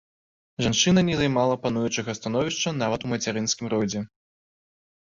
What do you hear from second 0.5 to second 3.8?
Жанчына не займала пануючага становішча нават у мацярынскім